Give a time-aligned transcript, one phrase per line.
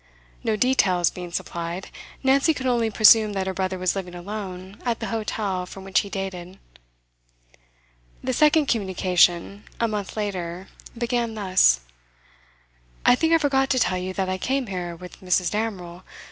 [0.43, 1.89] No details being supplied,
[2.23, 5.99] Nancy could only presume that her brother was living alone at the hotel from which
[5.99, 6.57] he dated.
[8.23, 11.81] The second communication, a month later, began thus:
[13.05, 15.51] 'I think I forgot to tell you that I came here with Mrs.
[15.51, 16.01] Damerel.